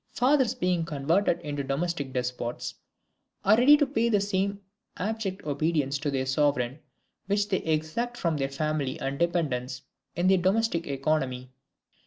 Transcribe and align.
Fathers 0.09 0.55
being 0.55 0.83
converted 0.83 1.39
into 1.41 1.63
domestic 1.63 2.11
despots, 2.11 2.73
are 3.45 3.55
ready 3.55 3.77
to 3.77 3.85
pay 3.85 4.09
the 4.09 4.19
same 4.19 4.59
abject 4.97 5.45
obedience 5.45 5.99
to 5.99 6.09
their 6.09 6.25
sovereign 6.25 6.79
which 7.27 7.49
they 7.49 7.59
exact 7.59 8.17
from 8.17 8.37
their 8.37 8.49
family 8.49 8.99
and 8.99 9.19
dependants 9.19 9.83
in 10.15 10.25
their 10.27 10.39
domestic 10.39 10.87
economy." 10.87 11.51